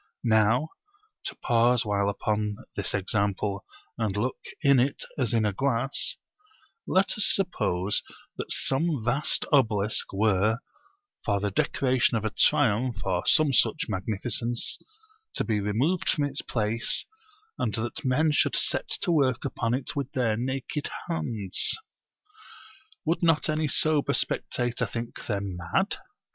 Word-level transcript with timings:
Now 0.23 0.69
(to 1.25 1.35
pause 1.43 1.85
while 1.85 2.09
upon 2.09 2.57
this 2.75 2.95
example 2.95 3.63
and 3.99 4.17
look 4.17 4.39
in 4.63 4.79
it 4.79 5.03
as 5.15 5.31
in 5.31 5.45
a 5.45 5.53
glass) 5.53 6.15
let 6.87 7.11
us 7.19 7.29
suppose 7.31 8.01
that 8.35 8.51
some 8.51 9.03
vast 9.05 9.45
obelisk 9.53 10.11
were 10.11 10.57
(for 11.23 11.39
the 11.39 11.51
decoration 11.51 12.17
of 12.17 12.25
a 12.25 12.31
triumph 12.31 13.05
or 13.05 13.27
some 13.27 13.53
such 13.53 13.85
magnificence) 13.87 14.79
to 15.35 15.43
be 15.43 15.59
removed 15.59 16.09
from 16.09 16.23
its 16.23 16.41
place, 16.41 17.05
and 17.59 17.75
that 17.75 18.03
men 18.03 18.31
should 18.31 18.55
set 18.55 18.87
to 19.01 19.11
work 19.11 19.45
upon 19.45 19.75
it 19.75 19.95
with 19.95 20.11
their 20.13 20.35
naked 20.35 20.89
hands; 21.09 21.75
would 23.05 23.21
not 23.21 23.49
any 23.49 23.67
sober 23.67 24.13
spectator 24.13 24.87
think 24.87 25.27
them 25.27 25.57
mad? 25.57 25.97